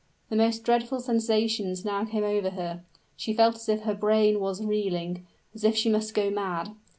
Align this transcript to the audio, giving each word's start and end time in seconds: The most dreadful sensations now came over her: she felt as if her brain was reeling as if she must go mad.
The 0.31 0.35
most 0.35 0.63
dreadful 0.63 0.99
sensations 0.99 1.85
now 1.85 2.05
came 2.05 2.23
over 2.23 2.49
her: 2.49 2.83
she 3.15 3.33
felt 3.35 3.57
as 3.57 3.69
if 3.69 3.81
her 3.81 3.93
brain 3.93 4.39
was 4.39 4.65
reeling 4.65 5.27
as 5.53 5.63
if 5.63 5.75
she 5.77 5.89
must 5.89 6.15
go 6.15 6.31
mad. 6.31 6.71